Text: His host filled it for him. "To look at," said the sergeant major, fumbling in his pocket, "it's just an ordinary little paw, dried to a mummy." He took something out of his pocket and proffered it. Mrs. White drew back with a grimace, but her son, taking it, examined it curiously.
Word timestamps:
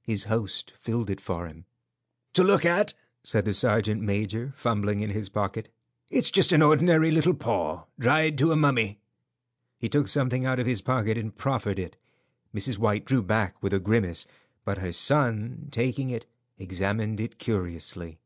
His 0.00 0.24
host 0.24 0.72
filled 0.78 1.10
it 1.10 1.20
for 1.20 1.46
him. 1.46 1.66
"To 2.32 2.42
look 2.42 2.64
at," 2.64 2.94
said 3.22 3.44
the 3.44 3.52
sergeant 3.52 4.00
major, 4.00 4.54
fumbling 4.56 5.00
in 5.00 5.10
his 5.10 5.28
pocket, 5.28 5.68
"it's 6.10 6.30
just 6.30 6.52
an 6.52 6.62
ordinary 6.62 7.10
little 7.10 7.34
paw, 7.34 7.84
dried 7.98 8.38
to 8.38 8.50
a 8.50 8.56
mummy." 8.56 8.98
He 9.76 9.90
took 9.90 10.08
something 10.08 10.46
out 10.46 10.58
of 10.58 10.64
his 10.64 10.80
pocket 10.80 11.18
and 11.18 11.36
proffered 11.36 11.78
it. 11.78 11.96
Mrs. 12.54 12.78
White 12.78 13.04
drew 13.04 13.22
back 13.22 13.62
with 13.62 13.74
a 13.74 13.78
grimace, 13.78 14.26
but 14.64 14.78
her 14.78 14.90
son, 14.90 15.68
taking 15.70 16.08
it, 16.08 16.24
examined 16.56 17.20
it 17.20 17.38
curiously. 17.38 18.20